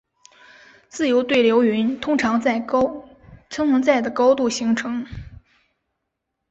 [0.89, 5.05] 自由对流云通常在的高度形成。